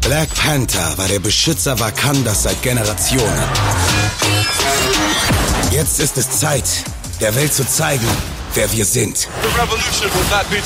Black 0.00 0.34
Panther 0.34 0.96
war 0.96 1.08
der 1.08 1.18
Beschützer 1.18 1.78
Wakandas 1.78 2.44
seit 2.44 2.60
Generationen. 2.62 3.42
Jetzt 5.70 6.00
ist 6.00 6.16
es 6.16 6.30
Zeit, 6.30 6.64
der 7.20 7.34
Welt 7.34 7.52
zu 7.52 7.66
zeigen, 7.66 8.06
wer 8.54 8.70
wir 8.72 8.84
sind. 8.84 9.18
The 9.18 9.26
revolution 9.60 10.10
will 10.10 10.24
not 10.30 10.48
be 10.50 10.60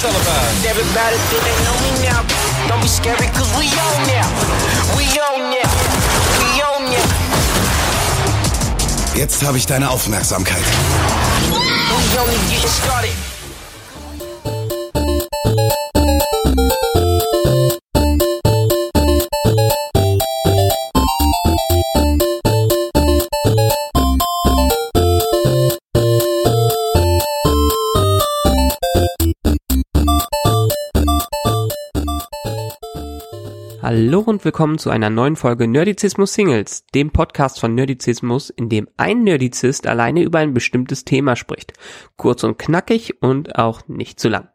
Hallo 34.06 34.20
und 34.20 34.44
willkommen 34.44 34.76
zu 34.76 34.90
einer 34.90 35.08
neuen 35.08 35.34
Folge 35.34 35.66
Nerdizismus 35.66 36.34
Singles, 36.34 36.84
dem 36.94 37.10
Podcast 37.10 37.58
von 37.58 37.74
Nerdizismus, 37.74 38.50
in 38.50 38.68
dem 38.68 38.86
ein 38.98 39.24
Nerdizist 39.24 39.86
alleine 39.86 40.22
über 40.22 40.40
ein 40.40 40.52
bestimmtes 40.52 41.06
Thema 41.06 41.36
spricht. 41.36 41.72
Kurz 42.18 42.44
und 42.44 42.58
knackig 42.58 43.22
und 43.22 43.56
auch 43.56 43.88
nicht 43.88 44.20
zu 44.20 44.28
lang. 44.28 44.50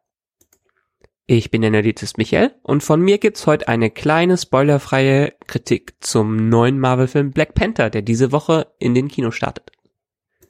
Ich 1.26 1.50
bin 1.50 1.64
der 1.64 1.72
Nerdizist 1.72 2.20
Michael 2.20 2.54
und 2.62 2.84
von 2.84 3.02
mir 3.02 3.18
gibt's 3.18 3.48
heute 3.48 3.68
eine 3.68 3.90
kleine 3.90 4.38
spoilerfreie 4.38 5.34
Kritik 5.48 5.96
zum 6.00 6.50
neuen 6.50 6.78
Marvel-Film 6.78 7.32
Black 7.32 7.56
Panther, 7.56 7.90
der 7.90 8.04
diese 8.04 8.32
Woche 8.32 8.68
in 8.78 8.94
den 8.94 9.08
Kino 9.08 9.32
startet. 9.32 9.72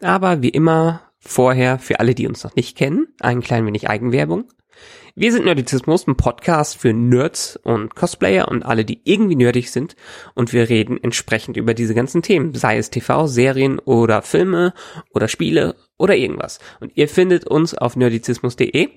Aber 0.01 0.41
wie 0.41 0.49
immer 0.49 1.03
vorher, 1.19 1.79
für 1.79 2.01
alle, 2.01 2.15
die 2.15 2.27
uns 2.27 2.43
noch 2.43 2.57
nicht 2.57 2.77
kennen, 2.77 3.07
ein 3.21 3.39
klein 3.39 3.65
wenig 3.65 3.89
Eigenwerbung. 3.89 4.49
Wir 5.15 5.33
sind 5.33 5.45
Nerdizismus, 5.45 6.07
ein 6.07 6.15
Podcast 6.15 6.77
für 6.77 6.93
Nerds 6.93 7.57
und 7.57 7.93
Cosplayer 7.93 8.47
und 8.47 8.63
alle, 8.63 8.85
die 8.85 9.01
irgendwie 9.03 9.35
nerdig 9.35 9.69
sind. 9.69 9.95
Und 10.33 10.53
wir 10.53 10.69
reden 10.69 10.97
entsprechend 11.03 11.57
über 11.57 11.73
diese 11.73 11.93
ganzen 11.93 12.21
Themen, 12.21 12.53
sei 12.53 12.77
es 12.77 12.89
TV, 12.89 13.27
Serien 13.27 13.79
oder 13.79 14.21
Filme 14.21 14.73
oder 15.13 15.27
Spiele 15.27 15.75
oder 15.97 16.15
irgendwas. 16.15 16.59
Und 16.79 16.93
ihr 16.95 17.09
findet 17.09 17.45
uns 17.45 17.73
auf 17.75 17.95
nerdizismus.de, 17.95 18.89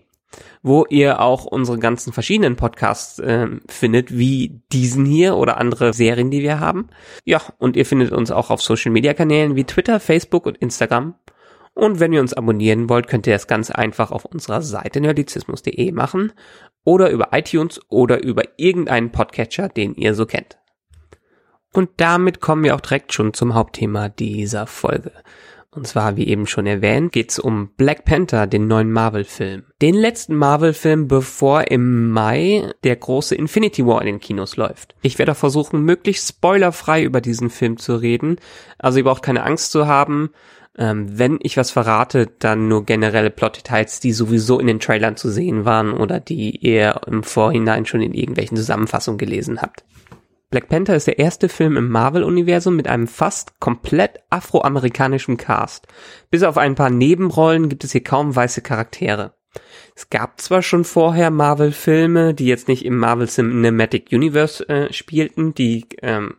wo 0.63 0.87
ihr 0.89 1.21
auch 1.21 1.45
unsere 1.45 1.79
ganzen 1.79 2.13
verschiedenen 2.13 2.57
Podcasts 2.57 3.19
äh, 3.19 3.49
findet, 3.69 4.17
wie 4.17 4.63
diesen 4.73 5.05
hier 5.05 5.37
oder 5.37 5.59
andere 5.59 5.93
Serien, 5.93 6.31
die 6.31 6.43
wir 6.43 6.61
haben. 6.61 6.89
Ja, 7.25 7.43
und 7.59 7.77
ihr 7.77 7.85
findet 7.85 8.13
uns 8.13 8.31
auch 8.31 8.51
auf 8.51 8.63
Social 8.63 8.93
Media 8.93 9.15
Kanälen 9.15 9.57
wie 9.57 9.65
Twitter, 9.65 9.99
Facebook 9.99 10.47
und 10.47 10.59
Instagram. 10.59 11.15
Und 11.75 12.01
wenn 12.01 12.13
ihr 12.13 12.21
uns 12.21 12.35
abonnieren 12.35 12.89
wollt, 12.89 13.09
könnt 13.09 13.27
ihr 13.27 13.33
das 13.33 13.47
ganz 13.47 13.71
einfach 13.71 14.11
auf 14.11 14.25
unserer 14.25 14.63
Seite 14.63 15.01
nerdizismus.de 15.01 15.93
machen 15.93 16.33
oder 16.85 17.11
über 17.11 17.29
iTunes 17.33 17.81
oder 17.89 18.23
über 18.23 18.43
irgendeinen 18.57 19.11
Podcatcher, 19.11 19.69
den 19.69 19.95
ihr 19.95 20.15
so 20.15 20.27
kennt. 20.27 20.59
Und 21.73 21.89
damit 21.97 22.41
kommen 22.41 22.65
wir 22.65 22.75
auch 22.75 22.81
direkt 22.81 23.15
schon 23.15 23.33
zum 23.33 23.55
Hauptthema 23.55 24.11
dieser 24.11 24.67
Folge. 24.67 25.13
Und 25.75 25.87
zwar, 25.87 26.19
wie 26.19 26.29
eben 26.29 26.47
schon 26.47 26.67
erwähnt, 26.67 27.13
geht's 27.13 27.39
um 27.39 27.71
Black 27.79 28.05
Panther, 28.05 28.47
den 28.47 28.67
neuen 28.67 28.93
Marvel-Film. 28.93 29.65
Den 29.81 29.95
letzten 29.95 30.37
Marvel-Film, 30.37 31.09
bevor 31.09 31.71
im 31.71 32.11
Mai 32.11 32.71
der 32.85 32.95
große 32.95 33.35
Infinity 33.35 33.87
War 33.87 34.03
in 34.03 34.07
den 34.07 34.21
Kinos 34.21 34.59
läuft. 34.59 34.95
Ich 35.01 35.19
werde 35.19 35.33
auch 35.33 35.37
versuchen, 35.37 35.83
möglichst 35.83 36.29
spoilerfrei 36.29 37.03
über 37.03 37.23
diesen 37.23 37.49
Film 37.49 37.79
zu 37.79 37.97
reden. 37.97 38.37
Also 38.77 38.99
ihr 38.99 39.05
braucht 39.05 39.23
keine 39.23 39.45
Angst 39.45 39.73
zu 39.73 39.87
haben. 39.87 40.29
Ähm, 40.79 41.19
wenn 41.19 41.39
ich 41.43 41.57
was 41.57 41.71
verrate, 41.71 42.31
dann 42.39 42.69
nur 42.69 42.87
generelle 42.87 43.31
Plot-Details, 43.31 44.01
die 44.01 44.13
sowieso 44.13 44.59
in 44.59 44.67
den 44.67 44.81
Trailern 44.81 45.17
zu 45.17 45.31
sehen 45.31 45.65
waren 45.65 45.93
oder 45.93 46.19
die 46.19 46.57
ihr 46.57 47.01
im 47.07 47.23
Vorhinein 47.23 47.85
schon 47.85 48.01
in 48.01 48.15
irgendwelchen 48.15 48.57
Zusammenfassungen 48.57 49.19
gelesen 49.19 49.61
habt. 49.61 49.85
Black 50.53 50.69
Panther 50.69 50.97
ist 50.97 51.07
der 51.07 51.19
erste 51.19 51.49
Film 51.49 51.79
im 51.79 51.89
Marvel-Universum 51.89 52.77
mit 52.77 52.87
einem 52.87 53.07
fast 53.07 53.59
komplett 53.59 54.21
afroamerikanischen 54.29 55.39
Cast. 55.39 55.87
Bis 56.31 56.43
auf 56.43 56.59
ein 56.59 56.75
paar 56.75 56.91
Nebenrollen 56.91 57.71
gibt 57.71 57.85
es 57.85 57.93
hier 57.93 58.05
kaum 58.05 58.37
weiße 58.37 58.61
Charaktere. 58.61 59.33
Es 59.95 60.11
gab 60.11 60.41
zwar 60.41 60.63
schon 60.63 60.85
vorher 60.85 61.31
Marvel-Filme, 61.31 62.35
die 62.35 62.47
jetzt 62.47 62.69
nicht 62.69 62.85
im 62.85 62.99
Marvel 62.99 63.29
Cinematic 63.29 64.09
Universe 64.13 64.67
äh, 64.69 64.93
spielten, 64.93 65.55
die 65.55 65.87
ähm, 66.03 66.35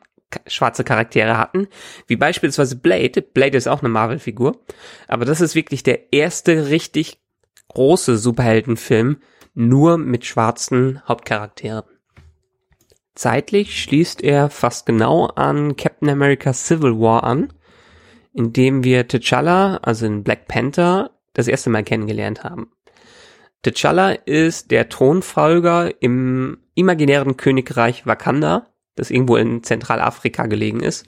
schwarze 0.48 0.84
Charaktere 0.84 1.38
hatten, 1.38 1.68
wie 2.08 2.16
beispielsweise 2.16 2.76
Blade. 2.76 3.22
Blade 3.22 3.58
ist 3.58 3.68
auch 3.68 3.80
eine 3.80 3.90
Marvel-Figur, 3.90 4.60
aber 5.08 5.26
das 5.26 5.42
ist 5.42 5.56
wirklich 5.56 5.84
der 5.84 6.14
erste 6.14 6.70
richtig 6.70 7.22
große 7.70 8.18
Superheldenfilm 8.18 9.18
nur 9.54 9.98
mit 9.98 10.26
schwarzen 10.26 11.02
Hauptcharakteren. 11.08 11.86
Zeitlich 13.16 13.82
schließt 13.82 14.24
er 14.24 14.50
fast 14.50 14.86
genau 14.86 15.28
an 15.28 15.76
Captain 15.76 16.10
America 16.10 16.52
Civil 16.54 17.00
War 17.00 17.24
an, 17.24 17.54
in 18.34 18.54
dem 18.54 18.84
wir 18.84 19.08
T'Challa, 19.08 19.78
also 19.84 20.08
in 20.08 20.24
Black 20.24 20.48
Panther, 20.48 21.12
das 21.34 21.48
erste 21.48 21.70
Mal 21.70 21.84
kennengelernt 21.84 22.44
haben. 22.44 22.72
T'Challa 23.64 24.14
ist 24.26 24.72
der 24.72 24.90
Thronfolger 24.90 26.02
im 26.02 26.58
imaginären 26.74 27.38
Königreich 27.38 28.08
Wakanda 28.08 28.73
das 28.96 29.12
irgendwo 29.12 29.36
in 29.36 29.64
Zentralafrika 29.64 30.46
gelegen 30.48 30.82
ist. 30.82 31.06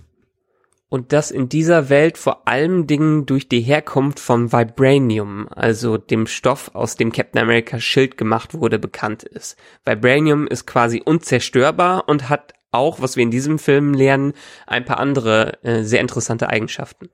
Und 0.87 1.13
das 1.13 1.31
in 1.31 1.49
dieser 1.49 1.89
Welt 1.89 2.17
vor 2.17 2.47
allem 2.47 2.87
Dingen 2.87 3.25
durch 3.25 3.49
die 3.49 3.61
Herkunft 3.61 4.19
von 4.19 4.53
Vibranium, 4.53 5.47
also 5.49 5.97
dem 5.97 6.27
Stoff, 6.27 6.71
aus 6.73 6.95
dem 6.95 7.11
Captain 7.11 7.41
America 7.41 7.79
Schild 7.79 8.17
gemacht 8.17 8.53
wurde, 8.53 8.77
bekannt 8.77 9.23
ist. 9.23 9.57
Vibranium 9.83 10.47
ist 10.47 10.67
quasi 10.67 11.01
unzerstörbar 11.03 12.07
und 12.07 12.29
hat 12.29 12.53
auch, 12.71 13.01
was 13.01 13.15
wir 13.15 13.23
in 13.23 13.31
diesem 13.31 13.57
Film 13.57 13.93
lernen, 13.93 14.33
ein 14.67 14.85
paar 14.85 14.99
andere 14.99 15.63
äh, 15.63 15.83
sehr 15.83 16.01
interessante 16.01 16.49
Eigenschaften. 16.49 17.09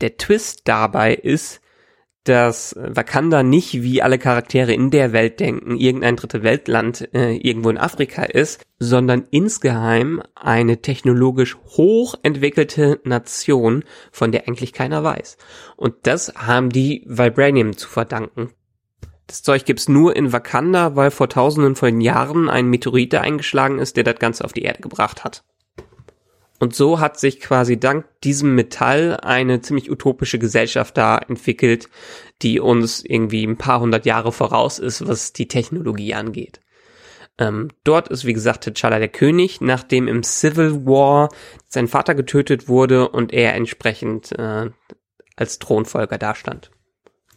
Der 0.00 0.16
Twist 0.16 0.62
dabei 0.64 1.14
ist, 1.14 1.60
dass 2.24 2.76
Wakanda 2.78 3.42
nicht 3.42 3.82
wie 3.82 4.02
alle 4.02 4.18
Charaktere 4.18 4.72
in 4.74 4.90
der 4.90 5.12
Welt 5.12 5.40
denken, 5.40 5.76
irgendein 5.76 6.16
dritte 6.16 6.42
Weltland 6.42 7.08
äh, 7.14 7.34
irgendwo 7.36 7.70
in 7.70 7.78
Afrika 7.78 8.22
ist, 8.22 8.62
sondern 8.78 9.26
insgeheim 9.30 10.22
eine 10.34 10.82
technologisch 10.82 11.56
hochentwickelte 11.76 13.00
Nation, 13.04 13.84
von 14.12 14.32
der 14.32 14.46
eigentlich 14.46 14.72
keiner 14.72 15.02
weiß. 15.02 15.38
Und 15.76 15.94
das 16.02 16.34
haben 16.34 16.70
die 16.70 17.04
Vibranium 17.06 17.76
zu 17.76 17.88
verdanken. 17.88 18.50
Das 19.26 19.42
Zeug 19.42 19.64
gibt's 19.64 19.88
nur 19.88 20.16
in 20.16 20.32
Wakanda, 20.32 20.96
weil 20.96 21.10
vor 21.10 21.28
tausenden 21.28 21.76
von 21.76 22.00
Jahren 22.00 22.50
ein 22.50 22.66
Meteorit 22.66 23.14
eingeschlagen 23.14 23.78
ist, 23.78 23.96
der 23.96 24.04
das 24.04 24.18
Ganze 24.18 24.44
auf 24.44 24.52
die 24.52 24.62
Erde 24.62 24.82
gebracht 24.82 25.24
hat. 25.24 25.44
Und 26.60 26.76
so 26.76 27.00
hat 27.00 27.18
sich 27.18 27.40
quasi 27.40 27.80
dank 27.80 28.04
diesem 28.22 28.54
Metall 28.54 29.16
eine 29.22 29.62
ziemlich 29.62 29.90
utopische 29.90 30.38
Gesellschaft 30.38 30.96
da 30.98 31.16
entwickelt, 31.16 31.88
die 32.42 32.60
uns 32.60 33.02
irgendwie 33.02 33.44
ein 33.44 33.56
paar 33.56 33.80
hundert 33.80 34.04
Jahre 34.04 34.30
voraus 34.30 34.78
ist, 34.78 35.08
was 35.08 35.32
die 35.32 35.48
Technologie 35.48 36.12
angeht. 36.12 36.60
Ähm, 37.38 37.68
dort 37.82 38.08
ist, 38.08 38.26
wie 38.26 38.34
gesagt, 38.34 38.66
T'Challa 38.66 38.98
der 38.98 39.08
König, 39.08 39.62
nachdem 39.62 40.06
im 40.06 40.22
Civil 40.22 40.84
War 40.84 41.30
sein 41.66 41.88
Vater 41.88 42.14
getötet 42.14 42.68
wurde 42.68 43.08
und 43.08 43.32
er 43.32 43.54
entsprechend 43.54 44.38
äh, 44.38 44.68
als 45.36 45.58
Thronfolger 45.60 46.18
dastand. 46.18 46.70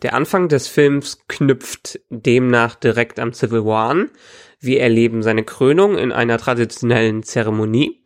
Der 0.01 0.15
Anfang 0.15 0.49
des 0.49 0.67
Films 0.67 1.19
knüpft 1.29 2.01
demnach 2.09 2.75
direkt 2.75 3.21
am 3.21 3.31
Civil 3.31 3.63
War 3.63 3.89
an. 3.89 4.11
Wir 4.59 4.81
erleben 4.81 5.23
seine 5.23 5.45
Krönung 5.45 5.97
in 5.97 6.11
einer 6.11 6.37
traditionellen 6.37 7.23
Zeremonie 7.23 8.03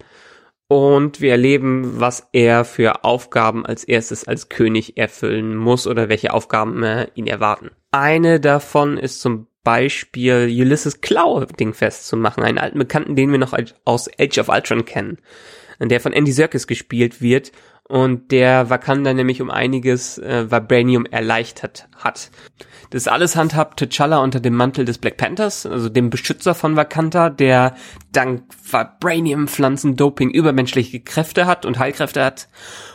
und 0.67 1.21
wir 1.21 1.31
erleben, 1.31 1.99
was 1.99 2.27
er 2.33 2.65
für 2.65 3.03
Aufgaben 3.03 3.65
als 3.65 3.83
erstes 3.83 4.27
als 4.27 4.49
König 4.49 4.97
erfüllen 4.97 5.55
muss 5.55 5.87
oder 5.87 6.09
welche 6.09 6.33
Aufgaben 6.33 6.83
äh, 6.83 7.07
ihn 7.15 7.27
erwarten. 7.27 7.71
Eine 7.91 8.39
davon 8.39 8.97
ist 8.97 9.21
zum 9.21 9.47
Beispiel 9.63 10.47
Ulysses 10.49 11.01
Klau 11.01 11.43
dingfest 11.45 12.07
zu 12.07 12.17
machen, 12.17 12.43
einen 12.43 12.57
alten 12.57 12.79
Bekannten, 12.79 13.15
den 13.15 13.31
wir 13.31 13.37
noch 13.37 13.57
aus 13.85 14.09
Age 14.17 14.37
of 14.39 14.49
Ultron 14.49 14.85
kennen, 14.85 15.17
der 15.79 15.99
von 15.99 16.13
Andy 16.13 16.31
Serkis 16.31 16.67
gespielt 16.67 17.21
wird 17.21 17.51
und 17.87 18.31
der 18.31 18.69
Wakanda 18.69 19.13
nämlich 19.13 19.41
um 19.41 19.49
einiges 19.49 20.17
äh, 20.17 20.51
Vibranium 20.51 21.05
erleichtert 21.05 21.87
hat. 21.95 22.31
Das 22.89 23.07
alles 23.07 23.35
handhabt 23.35 23.81
T'Challa 23.81 24.21
unter 24.21 24.39
dem 24.39 24.55
Mantel 24.55 24.85
des 24.85 24.97
Black 24.97 25.17
Panthers, 25.17 25.65
also 25.65 25.89
dem 25.89 26.09
Beschützer 26.09 26.53
von 26.53 26.75
Wakanda, 26.75 27.29
der 27.29 27.75
dank 28.11 28.43
Vibranium-Pflanzen-Doping 28.71 30.29
übermenschliche 30.29 30.99
Kräfte 31.01 31.45
hat 31.45 31.65
und 31.65 31.79
Heilkräfte 31.79 32.23
hat. 32.23 32.47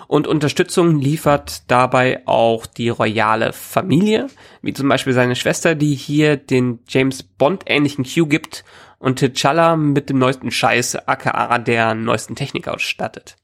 Und 0.09 0.27
Unterstützung 0.27 1.00
liefert 1.00 1.71
dabei 1.71 2.23
auch 2.27 2.67
die 2.67 2.91
royale 2.91 3.55
Familie, 3.55 4.27
wie 4.61 4.75
zum 4.75 4.89
Beispiel 4.89 5.15
seine 5.15 5.37
Schwester, 5.37 5.75
die 5.75 5.94
hier 5.94 6.37
den 6.37 6.81
James 6.89 7.23
Bond-ähnlichen 7.23 8.05
Q 8.05 8.27
gibt 8.27 8.65
und 8.99 9.23
T'Challa 9.23 9.77
mit 9.77 10.11
dem 10.11 10.19
neuesten 10.19 10.50
Scheiß, 10.50 11.09
aka 11.09 11.59
der 11.59 11.94
neuesten 11.94 12.35
Technik 12.35 12.69
ausstattet. 12.69 13.37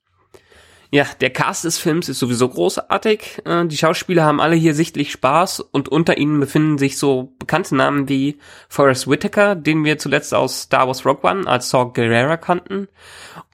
Ja, 0.90 1.06
der 1.20 1.28
Cast 1.30 1.64
des 1.64 1.76
Films 1.76 2.08
ist 2.08 2.18
sowieso 2.18 2.48
großartig. 2.48 3.42
Äh, 3.44 3.66
die 3.66 3.76
Schauspieler 3.76 4.24
haben 4.24 4.40
alle 4.40 4.56
hier 4.56 4.74
sichtlich 4.74 5.12
Spaß 5.12 5.60
und 5.60 5.90
unter 5.90 6.16
ihnen 6.16 6.40
befinden 6.40 6.78
sich 6.78 6.96
so 6.96 7.34
bekannte 7.38 7.76
Namen 7.76 8.08
wie 8.08 8.38
Forrest 8.70 9.06
Whitaker, 9.06 9.54
den 9.54 9.84
wir 9.84 9.98
zuletzt 9.98 10.32
aus 10.32 10.62
Star 10.62 10.86
Wars 10.86 11.04
Rogue 11.04 11.28
One 11.30 11.46
als 11.46 11.68
Saw 11.68 11.92
Gerrera 11.92 12.38
kannten, 12.38 12.88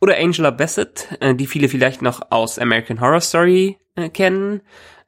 oder 0.01 0.17
Angela 0.17 0.53
Bassett, 0.53 1.09
äh, 1.21 1.35
die 1.35 1.49
viele 1.49 1.69
vielleicht 1.69 2.03
noch 2.03 2.31
aus 2.31 2.59
American 2.61 3.01
Horror 3.01 3.21
Story 3.21 3.79
äh, 3.97 4.09
kennen. 4.09 4.61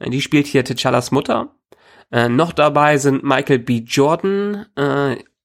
Die 0.04 0.20
spielt 0.20 0.46
hier 0.46 0.62
T'Challas 0.62 1.10
Mutter. 1.10 1.54
noch 2.10 2.52
dabei 2.52 2.98
sind 2.98 3.24
Michael 3.24 3.60
B. 3.60 3.78
Jordan, 3.78 4.66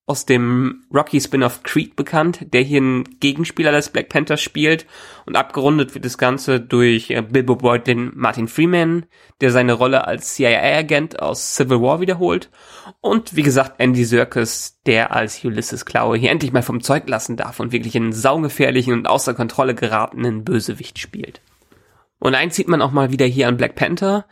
aus 0.08 0.26
dem 0.26 0.84
Rocky 0.94 1.22
Spin-off 1.22 1.64
Creed 1.64 1.96
bekannt, 1.96 2.54
der 2.54 2.62
hier 2.62 2.80
einen 2.80 3.20
Gegenspieler 3.20 3.72
des 3.72 3.90
Black 3.90 4.10
Panthers 4.10 4.42
spielt 4.42 4.86
und 5.26 5.36
abgerundet 5.36 5.94
wird 5.94 6.06
das 6.06 6.18
Ganze 6.18 6.60
durch 6.60 7.12
äh, 7.12 7.22
Bilbo 7.22 7.56
Beutlin 7.56 8.12
Martin 8.16 8.48
Freeman, 8.48 9.06
der 9.40 9.52
seine 9.52 9.74
Rolle 9.74 10.08
als 10.08 10.34
CIA-Agent 10.34 11.22
aus 11.22 11.56
Civil 11.56 11.82
War 11.82 12.02
wiederholt 12.02 12.50
und 13.00 13.36
wie 13.36 13.44
gesagt 13.44 13.76
Andy 13.80 14.04
Serkis, 14.04 14.80
der 14.86 15.14
als 15.14 15.44
Ulysses 15.46 15.86
Klaue 15.86 16.18
hier 16.18 16.32
endlich 16.32 16.52
mal 16.52 16.64
vom 16.64 16.82
Zeug 16.82 17.08
lassen 17.08 17.38
darf 17.38 17.60
und 17.60 17.72
wirklich 17.72 17.96
einen 17.96 18.12
saugefährlichen 18.12 18.94
und 18.94 19.08
außer 19.08 19.34
Kontrolle 19.34 19.76
geratenen 19.76 20.44
Bösewicht 20.44 21.00
spielt. 21.00 21.42
Und 22.20 22.36
eins 22.36 22.56
sieht 22.56 22.68
man 22.68 22.82
auch 22.82 22.92
mal 22.92 23.12
wieder 23.12 23.26
hier 23.26 23.48
an 23.48 23.58
Black 23.58 23.76
Panther, 23.76 24.26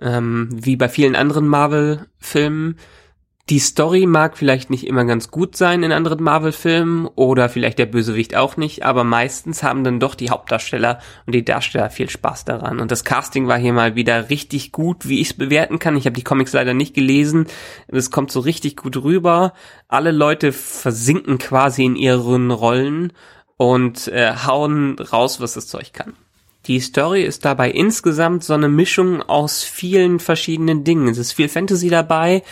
ähm, 0.00 0.48
wie 0.50 0.76
bei 0.76 0.88
vielen 0.88 1.16
anderen 1.16 1.46
Marvel-Filmen, 1.46 2.76
die 3.50 3.58
Story 3.58 4.06
mag 4.06 4.38
vielleicht 4.38 4.70
nicht 4.70 4.86
immer 4.86 5.04
ganz 5.04 5.30
gut 5.30 5.54
sein 5.54 5.82
in 5.82 5.92
anderen 5.92 6.22
Marvel-Filmen 6.22 7.06
oder 7.14 7.50
vielleicht 7.50 7.78
der 7.78 7.84
Bösewicht 7.84 8.34
auch 8.34 8.56
nicht, 8.56 8.84
aber 8.84 9.04
meistens 9.04 9.62
haben 9.62 9.84
dann 9.84 10.00
doch 10.00 10.14
die 10.14 10.30
Hauptdarsteller 10.30 10.98
und 11.26 11.34
die 11.34 11.44
Darsteller 11.44 11.90
viel 11.90 12.08
Spaß 12.08 12.46
daran. 12.46 12.80
Und 12.80 12.90
das 12.90 13.04
Casting 13.04 13.46
war 13.46 13.58
hier 13.58 13.74
mal 13.74 13.96
wieder 13.96 14.30
richtig 14.30 14.72
gut, 14.72 15.06
wie 15.06 15.20
ich 15.20 15.30
es 15.30 15.34
bewerten 15.34 15.78
kann. 15.78 15.96
Ich 15.98 16.06
habe 16.06 16.16
die 16.16 16.24
Comics 16.24 16.54
leider 16.54 16.72
nicht 16.72 16.94
gelesen. 16.94 17.46
Es 17.88 18.10
kommt 18.10 18.32
so 18.32 18.40
richtig 18.40 18.78
gut 18.78 18.96
rüber. 18.96 19.52
Alle 19.88 20.12
Leute 20.12 20.50
versinken 20.50 21.36
quasi 21.36 21.84
in 21.84 21.96
ihren 21.96 22.50
Rollen 22.50 23.12
und 23.58 24.08
äh, 24.08 24.32
hauen 24.46 24.98
raus, 24.98 25.42
was 25.42 25.52
das 25.52 25.66
Zeug 25.66 25.92
kann. 25.92 26.14
Die 26.66 26.80
Story 26.80 27.22
ist 27.22 27.44
dabei 27.44 27.70
insgesamt 27.70 28.42
so 28.42 28.54
eine 28.54 28.70
Mischung 28.70 29.20
aus 29.20 29.62
vielen 29.62 30.18
verschiedenen 30.18 30.82
Dingen. 30.82 31.08
Es 31.08 31.18
ist 31.18 31.32
viel 31.32 31.50
Fantasy 31.50 31.90
dabei, 31.90 32.42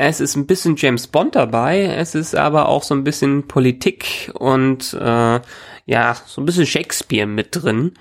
es 0.00 0.20
ist 0.20 0.36
ein 0.36 0.46
bisschen 0.46 0.76
James 0.76 1.08
Bond 1.08 1.34
dabei, 1.34 1.82
es 1.82 2.14
ist 2.14 2.36
aber 2.36 2.68
auch 2.68 2.84
so 2.84 2.94
ein 2.94 3.02
bisschen 3.02 3.48
Politik 3.48 4.30
und 4.32 4.94
äh, 4.94 5.40
ja, 5.86 6.16
so 6.24 6.40
ein 6.40 6.44
bisschen 6.44 6.66
Shakespeare 6.66 7.26
mit 7.26 7.48
drin. 7.50 7.94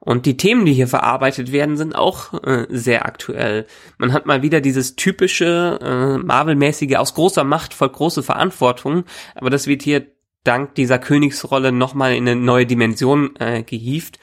Und 0.00 0.26
die 0.26 0.36
Themen, 0.36 0.66
die 0.66 0.72
hier 0.72 0.88
verarbeitet 0.88 1.52
werden, 1.52 1.76
sind 1.76 1.94
auch 1.94 2.34
äh, 2.42 2.66
sehr 2.70 3.06
aktuell. 3.06 3.66
Man 3.98 4.12
hat 4.12 4.26
mal 4.26 4.42
wieder 4.42 4.60
dieses 4.60 4.96
typische 4.96 5.78
äh, 5.80 6.18
Marvel-mäßige 6.18 6.96
aus 6.96 7.14
großer 7.14 7.44
Macht 7.44 7.72
folgt 7.72 7.96
große 7.96 8.24
Verantwortung, 8.24 9.04
aber 9.36 9.48
das 9.48 9.68
wird 9.68 9.82
hier 9.82 10.04
dank 10.42 10.74
dieser 10.74 10.98
Königsrolle 10.98 11.70
nochmal 11.70 12.14
in 12.14 12.28
eine 12.28 12.36
neue 12.36 12.66
Dimension 12.66 13.36
äh, 13.36 13.62
gehievt. 13.62 14.18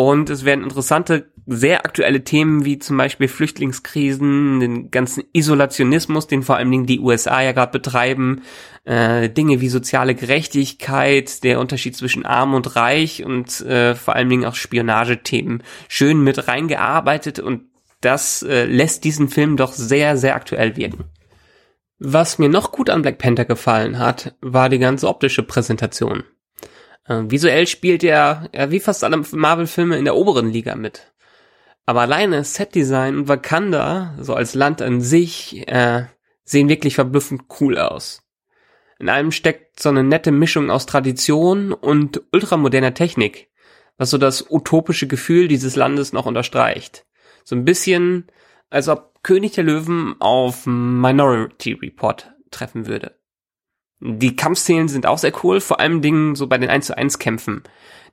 Und 0.00 0.30
es 0.30 0.46
werden 0.46 0.64
interessante 0.64 1.30
sehr 1.46 1.84
aktuelle 1.84 2.24
Themen 2.24 2.64
wie 2.64 2.78
zum 2.78 2.96
Beispiel 2.96 3.28
Flüchtlingskrisen, 3.28 4.58
den 4.58 4.90
ganzen 4.90 5.24
Isolationismus, 5.34 6.26
den 6.26 6.42
vor 6.42 6.56
allen 6.56 6.70
Dingen 6.70 6.86
die 6.86 7.00
USA 7.00 7.42
ja 7.42 7.52
gerade 7.52 7.72
betreiben, 7.72 8.40
äh, 8.84 9.28
Dinge 9.28 9.60
wie 9.60 9.68
soziale 9.68 10.14
Gerechtigkeit, 10.14 11.44
der 11.44 11.60
Unterschied 11.60 11.94
zwischen 11.94 12.24
arm 12.24 12.54
und 12.54 12.76
reich 12.76 13.26
und 13.26 13.60
äh, 13.60 13.94
vor 13.94 14.16
allen 14.16 14.30
Dingen 14.30 14.46
auch 14.46 14.54
Spionagethemen 14.54 15.62
schön 15.86 16.24
mit 16.24 16.48
reingearbeitet 16.48 17.38
und 17.38 17.64
das 18.00 18.42
äh, 18.42 18.64
lässt 18.64 19.04
diesen 19.04 19.28
Film 19.28 19.58
doch 19.58 19.74
sehr, 19.74 20.16
sehr 20.16 20.34
aktuell 20.34 20.78
wirken. 20.78 21.04
Was 21.98 22.38
mir 22.38 22.48
noch 22.48 22.72
gut 22.72 22.88
an 22.88 23.02
Black 23.02 23.18
Panther 23.18 23.44
gefallen 23.44 23.98
hat, 23.98 24.34
war 24.40 24.70
die 24.70 24.78
ganze 24.78 25.08
optische 25.08 25.42
Präsentation. 25.42 26.24
Äh, 27.06 27.22
visuell 27.26 27.66
spielt 27.66 28.04
er, 28.04 28.48
ja, 28.54 28.70
wie 28.70 28.80
fast 28.80 29.04
alle 29.04 29.22
Marvel-Filme 29.30 29.98
in 29.98 30.04
der 30.04 30.16
oberen 30.16 30.50
Liga 30.50 30.74
mit. 30.74 31.12
Aber 31.86 32.02
alleine 32.02 32.44
Setdesign 32.44 33.16
und 33.16 33.28
Wakanda, 33.28 34.14
so 34.20 34.34
als 34.34 34.54
Land 34.54 34.82
an 34.82 35.00
sich, 35.00 35.66
äh, 35.68 36.04
sehen 36.44 36.68
wirklich 36.68 36.94
verblüffend 36.94 37.42
cool 37.60 37.78
aus. 37.78 38.22
In 38.98 39.08
allem 39.08 39.32
steckt 39.32 39.80
so 39.80 39.88
eine 39.88 40.04
nette 40.04 40.30
Mischung 40.30 40.70
aus 40.70 40.86
Tradition 40.86 41.72
und 41.72 42.22
ultramoderner 42.32 42.92
Technik, 42.92 43.48
was 43.96 44.10
so 44.10 44.18
das 44.18 44.50
utopische 44.50 45.06
Gefühl 45.06 45.48
dieses 45.48 45.74
Landes 45.74 46.12
noch 46.12 46.26
unterstreicht. 46.26 47.06
So 47.44 47.56
ein 47.56 47.64
bisschen, 47.64 48.26
als 48.68 48.88
ob 48.88 49.22
König 49.22 49.52
der 49.52 49.64
Löwen 49.64 50.16
auf 50.20 50.66
Minority 50.66 51.72
Report 51.72 52.32
treffen 52.50 52.86
würde. 52.86 53.19
Die 54.00 54.34
Kampfszenen 54.34 54.88
sind 54.88 55.06
auch 55.06 55.18
sehr 55.18 55.32
cool, 55.44 55.60
vor 55.60 55.78
allem 55.78 56.00
Dingen 56.00 56.34
so 56.34 56.46
bei 56.46 56.58
den 56.58 56.70
1 56.70 56.86
zu 56.86 56.96
1 56.96 57.18
Kämpfen. 57.18 57.62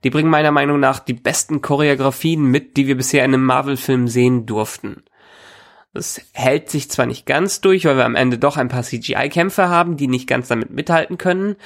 Die 0.04 0.10
bringen 0.10 0.30
meiner 0.30 0.52
Meinung 0.52 0.78
nach 0.78 1.00
die 1.00 1.14
besten 1.14 1.62
Choreografien 1.62 2.44
mit, 2.44 2.76
die 2.76 2.86
wir 2.86 2.96
bisher 2.96 3.24
in 3.24 3.34
einem 3.34 3.44
Marvel-Film 3.44 4.06
sehen 4.06 4.46
durften. 4.46 5.02
Das 5.94 6.20
hält 6.32 6.68
sich 6.70 6.90
zwar 6.90 7.06
nicht 7.06 7.26
ganz 7.26 7.60
durch, 7.60 7.86
weil 7.86 7.96
wir 7.96 8.04
am 8.04 8.14
Ende 8.14 8.38
doch 8.38 8.56
ein 8.56 8.68
paar 8.68 8.82
CGI-Kämpfe 8.82 9.68
haben, 9.68 9.96
die 9.96 10.06
nicht 10.06 10.28
ganz 10.28 10.48
damit 10.48 10.70
mithalten 10.70 11.18
können, 11.18 11.56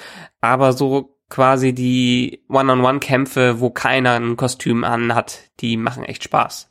aber 0.40 0.72
so 0.72 1.18
quasi 1.28 1.74
die 1.74 2.44
One-on-One-Kämpfe, 2.48 3.60
wo 3.60 3.70
keiner 3.70 4.12
ein 4.12 4.36
Kostüm 4.36 4.84
an 4.84 5.14
hat, 5.14 5.40
die 5.60 5.76
machen 5.76 6.04
echt 6.04 6.22
Spaß. 6.24 6.68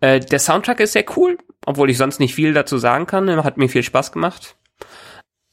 Äh, 0.00 0.20
der 0.20 0.38
Soundtrack 0.38 0.80
ist 0.80 0.92
sehr 0.92 1.04
cool, 1.16 1.38
obwohl 1.66 1.90
ich 1.90 1.98
sonst 1.98 2.20
nicht 2.20 2.34
viel 2.34 2.52
dazu 2.52 2.78
sagen 2.78 3.06
kann, 3.06 3.42
hat 3.42 3.56
mir 3.56 3.68
viel 3.68 3.82
Spaß 3.82 4.12
gemacht. 4.12 4.56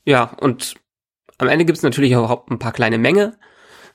Ja, 0.05 0.35
und 0.39 0.75
am 1.41 1.49
Ende 1.49 1.65
gibt's 1.65 1.83
natürlich 1.83 2.15
auch 2.15 2.47
ein 2.49 2.59
paar 2.59 2.71
kleine 2.71 2.97
Menge, 2.97 3.37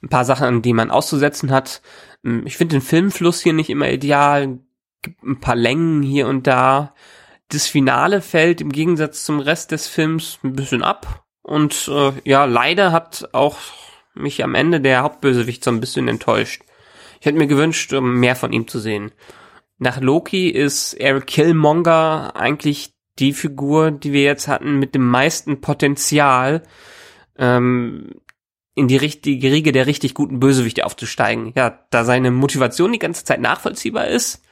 ein 0.03 0.09
paar 0.09 0.25
Sachen, 0.25 0.63
die 0.63 0.73
man 0.73 0.91
auszusetzen 0.91 1.51
hat. 1.51 1.81
Hm, 2.25 2.47
ich 2.47 2.57
finde 2.57 2.77
den 2.77 2.83
Filmfluss 2.83 3.41
hier 3.41 3.53
nicht 3.53 3.71
immer 3.71 3.91
ideal, 3.91 4.59
gibt 5.03 5.23
ein 5.23 5.41
paar 5.41 5.57
Längen 5.57 6.03
hier 6.03 6.27
und 6.27 6.47
da. 6.47 6.95
Das 7.49 7.67
Finale 7.67 8.21
fällt 8.21 8.61
im 8.61 8.73
Gegensatz 8.73 9.25
zum 9.25 9.39
Rest 9.39 9.71
des 9.71 9.87
Films 9.87 10.39
ein 10.43 10.55
bisschen 10.55 10.83
ab. 10.83 11.25
Und 11.43 11.89
äh, 11.89 12.13
ja, 12.25 12.45
leider 12.45 12.91
hat 12.91 13.29
auch 13.33 13.59
mich 14.15 14.43
am 14.43 14.57
Ende 14.57 14.81
der 14.81 15.03
Hauptbösewicht 15.03 15.63
so 15.63 15.71
ein 15.71 15.81
bisschen 15.81 16.09
enttäuscht. 16.09 16.63
Ich 17.21 17.27
hätte 17.27 17.39
mir 17.39 17.47
gewünscht, 17.47 17.93
mehr 17.93 18.35
von 18.35 18.53
ihm 18.53 18.67
zu 18.67 18.81
sehen. 18.81 19.13
Nach 19.79 20.01
Loki 20.01 20.49
ist 20.49 20.95
Eric 20.95 21.27
Killmonger 21.27 22.33
eigentlich 22.35 22.95
die 23.19 23.33
Figur, 23.33 23.91
die 23.91 24.13
wir 24.13 24.23
jetzt 24.23 24.49
hatten, 24.49 24.79
mit 24.79 24.95
dem 24.95 25.09
meisten 25.09 25.61
Potenzial, 25.61 26.63
ähm, 27.39 28.11
in 28.75 28.89
die 28.89 28.97
richtige 28.97 29.51
Riege 29.51 29.73
der 29.73 29.87
richtig 29.87 30.15
guten 30.15 30.39
Bösewichte 30.39 30.85
aufzusteigen. 30.85 31.53
Ja, 31.57 31.87
da 31.91 32.05
seine 32.05 32.31
Motivation 32.31 32.93
die 32.93 32.99
ganze 32.99 33.25
Zeit 33.25 33.41
nachvollziehbar 33.41 34.07
ist. 34.09 34.43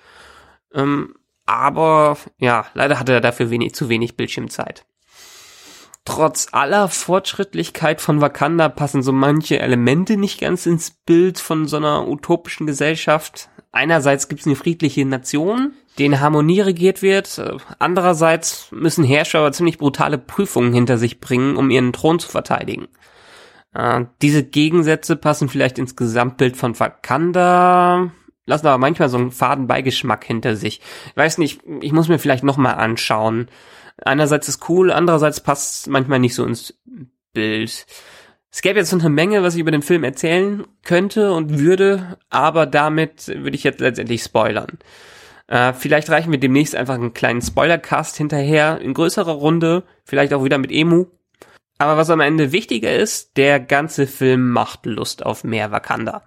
Ähm, 0.72 1.14
aber 1.46 2.16
ja, 2.38 2.66
leider 2.74 2.98
hatte 2.98 3.12
er 3.12 3.20
dafür 3.20 3.50
wenig, 3.50 3.74
zu 3.74 3.88
wenig 3.88 4.16
Bildschirmzeit. 4.16 4.86
Trotz 6.06 6.48
aller 6.52 6.88
Fortschrittlichkeit 6.88 8.00
von 8.00 8.20
Wakanda 8.20 8.68
passen 8.68 9.02
so 9.02 9.12
manche 9.12 9.58
Elemente 9.58 10.16
nicht 10.18 10.40
ganz 10.40 10.66
ins 10.66 10.90
Bild 10.90 11.38
von 11.38 11.66
so 11.66 11.78
einer 11.78 12.06
utopischen 12.08 12.66
Gesellschaft. 12.66 13.48
Einerseits 13.74 14.28
gibt 14.28 14.42
es 14.42 14.46
eine 14.46 14.54
friedliche 14.54 15.04
Nation, 15.04 15.72
denen 15.98 16.20
Harmonie 16.20 16.60
regiert 16.60 17.02
wird. 17.02 17.42
Andererseits 17.80 18.68
müssen 18.70 19.02
Herrscher 19.02 19.40
aber 19.40 19.50
ziemlich 19.50 19.78
brutale 19.78 20.16
Prüfungen 20.16 20.72
hinter 20.72 20.96
sich 20.96 21.18
bringen, 21.18 21.56
um 21.56 21.70
ihren 21.70 21.92
Thron 21.92 22.20
zu 22.20 22.28
verteidigen. 22.28 22.86
Äh, 23.74 24.04
diese 24.22 24.44
Gegensätze 24.44 25.16
passen 25.16 25.48
vielleicht 25.48 25.80
ins 25.80 25.96
Gesamtbild 25.96 26.56
von 26.56 26.78
Wakanda, 26.78 28.12
lassen 28.46 28.66
aber 28.68 28.78
manchmal 28.78 29.08
so 29.08 29.16
einen 29.16 29.32
faden 29.32 29.66
Beigeschmack 29.66 30.24
hinter 30.24 30.54
sich. 30.54 30.80
Ich 31.10 31.16
weiß 31.16 31.38
nicht, 31.38 31.62
ich 31.80 31.90
muss 31.90 32.06
mir 32.06 32.20
vielleicht 32.20 32.44
nochmal 32.44 32.76
anschauen. 32.76 33.48
Einerseits 34.04 34.48
ist 34.48 34.68
cool, 34.68 34.92
andererseits 34.92 35.40
passt 35.40 35.88
manchmal 35.88 36.20
nicht 36.20 36.36
so 36.36 36.44
ins 36.44 36.78
Bild. 37.32 37.86
Es 38.54 38.62
gäbe 38.62 38.78
jetzt 38.78 38.92
noch 38.92 39.00
eine 39.00 39.10
Menge, 39.10 39.42
was 39.42 39.56
ich 39.56 39.60
über 39.60 39.72
den 39.72 39.82
Film 39.82 40.04
erzählen 40.04 40.64
könnte 40.84 41.32
und 41.32 41.58
würde, 41.58 42.18
aber 42.30 42.66
damit 42.66 43.26
würde 43.26 43.56
ich 43.56 43.64
jetzt 43.64 43.80
letztendlich 43.80 44.22
spoilern. 44.22 44.78
Äh, 45.48 45.72
vielleicht 45.72 46.08
reichen 46.08 46.30
wir 46.30 46.38
demnächst 46.38 46.76
einfach 46.76 46.94
einen 46.94 47.14
kleinen 47.14 47.42
Spoilercast 47.42 48.16
hinterher 48.16 48.80
in 48.80 48.94
größerer 48.94 49.32
Runde, 49.32 49.82
vielleicht 50.04 50.32
auch 50.32 50.44
wieder 50.44 50.58
mit 50.58 50.70
Emu. 50.70 51.06
Aber 51.78 51.96
was 51.96 52.10
am 52.10 52.20
Ende 52.20 52.52
wichtiger 52.52 52.94
ist, 52.94 53.36
der 53.38 53.58
ganze 53.58 54.06
Film 54.06 54.52
macht 54.52 54.86
Lust 54.86 55.26
auf 55.26 55.42
mehr 55.42 55.72
Wakanda. 55.72 56.22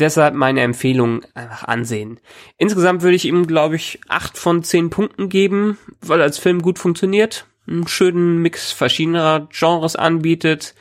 Deshalb 0.00 0.34
meine 0.34 0.62
Empfehlung 0.62 1.24
einfach 1.34 1.62
ansehen. 1.68 2.18
Insgesamt 2.58 3.02
würde 3.02 3.14
ich 3.14 3.24
ihm, 3.24 3.46
glaube 3.46 3.76
ich, 3.76 4.00
acht 4.08 4.36
von 4.36 4.64
zehn 4.64 4.90
Punkten 4.90 5.28
geben, 5.28 5.78
weil 6.00 6.22
als 6.22 6.38
Film 6.38 6.60
gut 6.60 6.80
funktioniert, 6.80 7.46
einen 7.68 7.86
schönen 7.86 8.42
Mix 8.42 8.72
verschiedener 8.72 9.46
Genres 9.52 9.94
anbietet, 9.94 10.74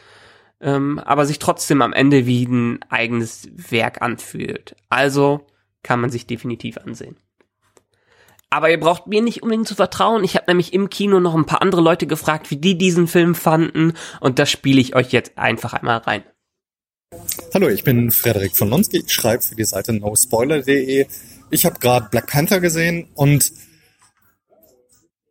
ähm, 0.62 1.00
aber 1.00 1.26
sich 1.26 1.40
trotzdem 1.40 1.82
am 1.82 1.94
Ende 1.94 2.26
wie 2.26 2.46
ein 2.46 2.80
eigenes 2.90 3.50
Werk 3.54 4.02
anfühlt. 4.02 4.76
Also 4.90 5.46
kann 5.84 6.02
man 6.02 6.10
sich 6.10 6.26
definitiv 6.26 6.78
ansehen. 6.78 7.18
Aber 8.50 8.70
ihr 8.70 8.80
braucht 8.80 9.08
mir 9.08 9.22
nicht 9.22 9.44
unbedingt 9.44 9.68
zu 9.68 9.76
vertrauen. 9.76 10.24
Ich 10.24 10.36
habe 10.36 10.46
nämlich 10.48 10.74
im 10.74 10.90
Kino 10.90 11.20
noch 11.20 11.36
ein 11.36 11.46
paar 11.46 11.62
andere 11.62 11.82
Leute 11.82 12.08
gefragt, 12.08 12.52
wie 12.52 12.58
die 12.58 12.78
diesen 12.78 13.08
Film 13.08 13.36
fanden. 13.36 13.94
Und 14.22 14.40
das 14.40 14.50
spiele 14.50 14.80
ich 14.80 14.96
euch 14.96 15.12
jetzt 15.12 15.38
einfach 15.38 15.74
einmal 15.74 15.98
rein. 15.98 16.24
Hallo, 17.54 17.68
ich 17.68 17.84
bin 17.84 18.12
Frederik 18.12 18.56
von 18.56 18.70
Lonski. 18.70 19.04
Ich 19.06 19.14
schreibe 19.14 19.44
für 19.44 19.56
die 19.56 19.66
Seite 19.66 19.94
nospoiler.de. 19.94 21.08
Ich 21.52 21.66
habe 21.66 21.80
gerade 21.80 22.08
Black 22.10 22.28
Panther 22.28 22.60
gesehen 22.60 23.10
und 23.14 23.52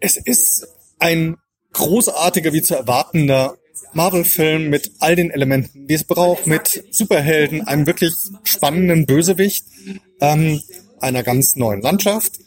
es 0.01 0.17
ist 0.17 0.67
ein 0.99 1.37
großartiger, 1.73 2.53
wie 2.53 2.63
zu 2.63 2.75
erwartender 2.75 3.57
Marvel-Film 3.95 4.69
mit 4.69 4.93
all 4.99 5.17
den 5.17 5.31
Elementen, 5.31 5.87
die 5.87 5.95
es 5.95 6.05
braucht, 6.05 6.47
mit 6.47 6.85
Superhelden, 6.91 7.67
einem 7.67 7.87
wirklich 7.87 8.13
spannenden 8.45 9.07
Bösewicht, 9.07 9.67
ähm, 10.21 10.61
einer 11.01 11.23
ganz 11.23 11.57
neuen 11.57 11.83
Landschaft 11.83 12.39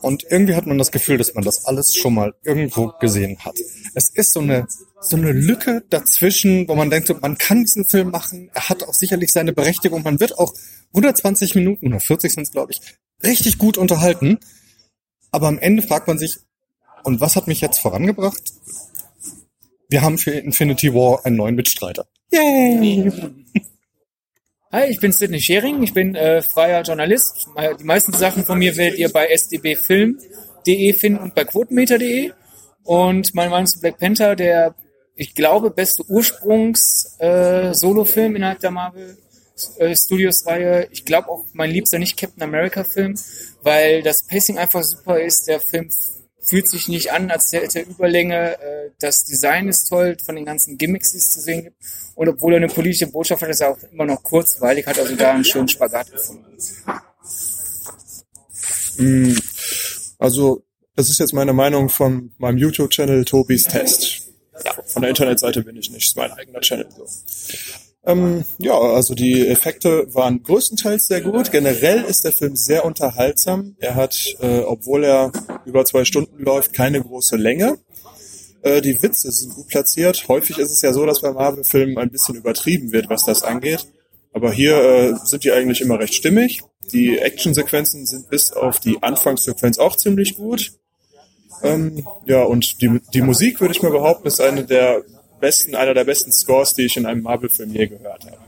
und 0.00 0.24
irgendwie 0.30 0.54
hat 0.54 0.66
man 0.66 0.78
das 0.78 0.92
Gefühl, 0.92 1.18
dass 1.18 1.34
man 1.34 1.44
das 1.44 1.66
alles 1.66 1.94
schon 1.94 2.14
mal 2.14 2.34
irgendwo 2.42 2.92
gesehen 3.00 3.38
hat. 3.40 3.56
Es 3.94 4.08
ist 4.10 4.32
so 4.32 4.40
eine, 4.40 4.66
so 5.00 5.16
eine 5.16 5.32
Lücke 5.32 5.84
dazwischen, 5.90 6.68
wo 6.68 6.74
man 6.74 6.90
denkt, 6.90 7.10
man 7.20 7.36
kann 7.36 7.62
diesen 7.62 7.84
Film 7.84 8.10
machen. 8.10 8.50
Er 8.54 8.68
hat 8.68 8.82
auch 8.82 8.94
sicherlich 8.94 9.30
seine 9.30 9.52
Berechtigung. 9.52 10.02
Man 10.02 10.20
wird 10.20 10.38
auch 10.38 10.54
120 10.94 11.54
Minuten 11.54 11.88
oder 11.88 12.00
40 12.00 12.32
sind 12.32 12.42
es, 12.44 12.52
glaube 12.52 12.72
ich, 12.72 12.80
richtig 13.22 13.58
gut 13.58 13.76
unterhalten. 13.76 14.38
Aber 15.30 15.48
am 15.48 15.58
Ende 15.58 15.82
fragt 15.82 16.08
man 16.08 16.18
sich, 16.18 16.38
und 17.02 17.20
was 17.20 17.36
hat 17.36 17.46
mich 17.46 17.60
jetzt 17.60 17.78
vorangebracht? 17.78 18.42
Wir 19.90 20.00
haben 20.02 20.18
für 20.18 20.30
Infinity 20.30 20.94
War 20.94 21.26
einen 21.26 21.34
neuen 21.36 21.56
Mitstreiter. 21.56 22.06
Yay! 22.30 23.10
Hi, 24.70 24.84
ich 24.88 25.00
bin 25.00 25.10
Sidney 25.10 25.40
Schering, 25.40 25.82
ich 25.82 25.92
bin 25.92 26.14
äh, 26.14 26.42
freier 26.42 26.82
Journalist. 26.82 27.48
Die 27.80 27.84
meisten 27.84 28.12
Sachen 28.12 28.44
von 28.44 28.56
mir 28.56 28.76
werdet 28.76 29.00
ihr 29.00 29.08
bei 29.08 29.36
sdbfilm.de 29.36 30.92
finden 30.92 31.18
und 31.18 31.34
bei 31.34 31.42
quotenmeter.de. 31.42 32.30
Und 32.84 33.34
meine 33.34 33.50
Meinung 33.50 33.66
zu 33.66 33.80
Black 33.80 33.98
Panther, 33.98 34.36
der, 34.36 34.76
ich 35.16 35.34
glaube, 35.34 35.72
beste 35.72 36.04
Ursprungs-Solo-Film 36.08 38.34
äh, 38.34 38.36
innerhalb 38.36 38.60
der 38.60 38.70
Marvel 38.70 39.18
äh, 39.78 39.96
Studios-Reihe. 39.96 40.86
Ich 40.92 41.04
glaube 41.04 41.30
auch 41.30 41.46
mein 41.52 41.72
liebster 41.72 41.98
nicht 41.98 42.16
Captain 42.16 42.44
America-Film, 42.44 43.18
weil 43.62 44.02
das 44.02 44.24
Pacing 44.24 44.56
einfach 44.56 44.84
super 44.84 45.20
ist. 45.20 45.48
Der 45.48 45.58
Film 45.58 45.88
fühlt 46.42 46.68
sich 46.68 46.88
nicht 46.88 47.12
an, 47.12 47.30
als 47.30 47.52
hätte 47.52 47.80
er 47.80 47.86
Überlänge. 47.86 48.58
Äh, 48.60 48.90
das 48.98 49.24
Design 49.24 49.68
ist 49.68 49.88
toll 49.88 50.16
von 50.24 50.36
den 50.36 50.44
ganzen 50.44 50.78
Gimmicks, 50.78 51.12
die 51.12 51.18
es 51.18 51.30
zu 51.30 51.40
sehen 51.40 51.64
gibt. 51.64 51.76
Und 52.14 52.28
obwohl 52.28 52.54
er 52.54 52.56
eine 52.58 52.68
politische 52.68 53.06
Botschaft 53.06 53.42
hat, 53.42 53.50
ist 53.50 53.60
er 53.60 53.70
auch 53.70 53.78
immer 53.92 54.04
noch 54.04 54.22
kurzweilig, 54.22 54.86
hat 54.86 54.98
also 54.98 55.14
da 55.16 55.32
einen 55.32 55.44
schönen 55.44 55.68
Spagat 55.68 56.10
gefunden. 56.10 56.56
Mm, 58.98 59.34
also, 60.18 60.62
das 60.96 61.08
ist 61.08 61.18
jetzt 61.18 61.32
meine 61.32 61.52
Meinung 61.52 61.88
von 61.88 62.32
meinem 62.38 62.58
YouTube-Channel 62.58 63.24
Tobis 63.24 63.64
Test. 63.64 64.22
Ja, 64.64 64.74
von 64.86 65.02
der 65.02 65.10
Internetseite 65.10 65.62
bin 65.62 65.76
ich 65.76 65.90
nicht, 65.90 66.08
ist 66.08 66.16
mein 66.16 66.32
eigener 66.32 66.60
Channel 66.60 66.88
so. 66.94 67.06
Ähm, 68.04 68.44
ja, 68.58 68.78
also 68.78 69.14
die 69.14 69.46
Effekte 69.46 70.06
waren 70.14 70.42
größtenteils 70.42 71.06
sehr 71.06 71.20
gut. 71.20 71.52
Generell 71.52 72.02
ist 72.04 72.24
der 72.24 72.32
Film 72.32 72.56
sehr 72.56 72.84
unterhaltsam. 72.84 73.76
Er 73.78 73.94
hat, 73.94 74.16
äh, 74.40 74.60
obwohl 74.60 75.04
er 75.04 75.32
über 75.66 75.84
zwei 75.84 76.04
Stunden 76.04 76.42
läuft, 76.42 76.72
keine 76.72 77.02
große 77.02 77.36
Länge. 77.36 77.78
Äh, 78.62 78.80
die 78.80 79.02
Witze 79.02 79.30
sind 79.30 79.54
gut 79.54 79.68
platziert. 79.68 80.28
Häufig 80.28 80.58
ist 80.58 80.70
es 80.70 80.80
ja 80.80 80.92
so, 80.92 81.04
dass 81.04 81.20
bei 81.20 81.32
Marvel-Filmen 81.32 81.98
ein 81.98 82.10
bisschen 82.10 82.36
übertrieben 82.36 82.92
wird, 82.92 83.10
was 83.10 83.24
das 83.24 83.42
angeht. 83.42 83.86
Aber 84.32 84.52
hier 84.52 84.76
äh, 84.76 85.14
sind 85.24 85.44
die 85.44 85.52
eigentlich 85.52 85.82
immer 85.82 85.98
recht 85.98 86.14
stimmig. 86.14 86.60
Die 86.92 87.18
Actionsequenzen 87.18 88.06
sind 88.06 88.30
bis 88.30 88.52
auf 88.52 88.80
die 88.80 89.02
Anfangssequenz 89.02 89.78
auch 89.78 89.96
ziemlich 89.96 90.36
gut. 90.36 90.72
Ähm, 91.62 92.06
ja, 92.24 92.42
und 92.44 92.80
die, 92.80 93.00
die 93.12 93.20
Musik, 93.20 93.60
würde 93.60 93.74
ich 93.74 93.82
mal 93.82 93.92
behaupten, 93.92 94.26
ist 94.26 94.40
eine 94.40 94.64
der 94.64 95.02
besten, 95.40 95.74
einer 95.74 95.94
der 95.94 96.04
besten 96.04 96.32
Scores, 96.32 96.74
die 96.74 96.86
ich 96.86 96.96
in 96.96 97.06
einem 97.06 97.22
Marvel-Film 97.22 97.72
je 97.72 97.86
gehört 97.86 98.24
habe. 98.24 98.38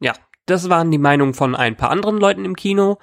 Ja, 0.00 0.12
das 0.46 0.68
waren 0.68 0.90
die 0.90 0.98
Meinungen 0.98 1.34
von 1.34 1.54
ein 1.54 1.76
paar 1.76 1.90
anderen 1.90 2.18
Leuten 2.18 2.44
im 2.44 2.56
Kino. 2.56 2.98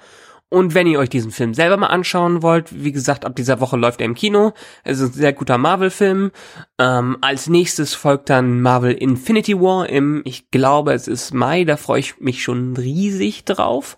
Und 0.52 0.74
wenn 0.74 0.86
ihr 0.86 0.98
euch 0.98 1.08
diesen 1.08 1.30
Film 1.30 1.54
selber 1.54 1.78
mal 1.78 1.86
anschauen 1.86 2.42
wollt, 2.42 2.84
wie 2.84 2.92
gesagt, 2.92 3.24
ab 3.24 3.34
dieser 3.36 3.58
Woche 3.60 3.78
läuft 3.78 4.02
er 4.02 4.04
im 4.04 4.14
Kino. 4.14 4.52
Es 4.84 5.00
ist 5.00 5.14
ein 5.14 5.18
sehr 5.18 5.32
guter 5.32 5.56
Marvel-Film. 5.56 6.30
Ähm, 6.78 7.16
als 7.22 7.48
nächstes 7.48 7.94
folgt 7.94 8.28
dann 8.28 8.60
Marvel 8.60 8.92
Infinity 8.92 9.58
War 9.58 9.88
im, 9.88 10.20
ich 10.26 10.50
glaube, 10.50 10.92
es 10.92 11.08
ist 11.08 11.32
Mai, 11.32 11.64
da 11.64 11.78
freue 11.78 12.00
ich 12.00 12.20
mich 12.20 12.42
schon 12.42 12.76
riesig 12.76 13.46
drauf. 13.46 13.96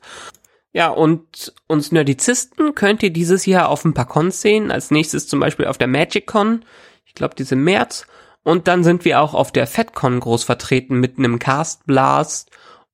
Ja, 0.72 0.90
und 0.90 1.52
uns 1.66 1.90
Nerdizisten 1.90 2.76
könnt 2.76 3.02
ihr 3.02 3.10
dieses 3.10 3.46
Jahr 3.46 3.68
auf 3.68 3.84
ein 3.84 3.94
paar 3.94 4.06
Cons 4.06 4.40
sehen. 4.40 4.70
Als 4.70 4.92
nächstes 4.92 5.26
zum 5.26 5.40
Beispiel 5.40 5.66
auf 5.66 5.78
der 5.78 5.88
Magic 5.88 6.26
Con. 6.26 6.64
Ich 7.04 7.14
glaube, 7.14 7.34
diese 7.34 7.56
März. 7.56 8.06
Und 8.44 8.68
dann 8.68 8.84
sind 8.84 9.04
wir 9.04 9.20
auch 9.20 9.34
auf 9.34 9.50
der 9.50 9.66
FedCon 9.66 10.20
groß 10.20 10.44
vertreten 10.44 11.00
mit 11.00 11.18
einem 11.18 11.38
Cast 11.38 11.86
Blast 11.86 12.50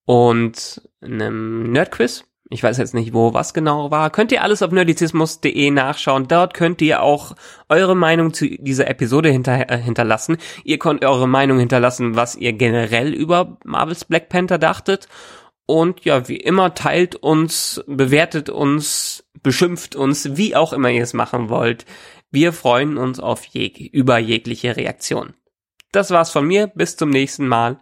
und 0.06 0.80
einem 1.02 1.70
Nerdquiz. 1.72 2.24
Ich 2.52 2.62
weiß 2.64 2.78
jetzt 2.78 2.94
nicht, 2.94 3.12
wo 3.14 3.32
was 3.32 3.54
genau 3.54 3.92
war. 3.92 4.10
Könnt 4.10 4.32
ihr 4.32 4.42
alles 4.42 4.62
auf 4.62 4.72
nerdizismus.de 4.72 5.70
nachschauen. 5.70 6.26
Dort 6.26 6.54
könnt 6.54 6.82
ihr 6.82 7.00
auch 7.02 7.36
eure 7.68 7.94
Meinung 7.94 8.32
zu 8.32 8.48
dieser 8.48 8.88
Episode 8.88 9.30
hinter, 9.30 9.70
äh, 9.70 9.78
hinterlassen. 9.78 10.36
Ihr 10.64 10.78
könnt 10.78 11.04
eure 11.04 11.28
Meinung 11.28 11.60
hinterlassen, 11.60 12.16
was 12.16 12.34
ihr 12.34 12.52
generell 12.52 13.12
über 13.12 13.58
Marvels 13.64 14.04
Black 14.04 14.28
Panther 14.28 14.58
dachtet. 14.58 15.06
Und 15.66 16.04
ja, 16.04 16.26
wie 16.26 16.38
immer, 16.38 16.74
teilt 16.74 17.14
uns, 17.14 17.84
bewertet 17.86 18.50
uns, 18.50 19.24
beschimpft 19.44 19.94
uns, 19.94 20.36
wie 20.36 20.56
auch 20.56 20.72
immer 20.72 20.90
ihr 20.90 21.04
es 21.04 21.14
machen 21.14 21.50
wollt. 21.50 21.86
Wir 22.32 22.52
freuen 22.52 22.98
uns 22.98 23.20
auf 23.20 23.44
jeg 23.44 23.78
über 23.78 24.18
jegliche 24.18 24.76
Reaktion. 24.76 25.34
Das 25.92 26.10
war's 26.10 26.30
von 26.30 26.46
mir. 26.46 26.68
Bis 26.68 26.96
zum 26.96 27.10
nächsten 27.10 27.48
Mal. 27.48 27.80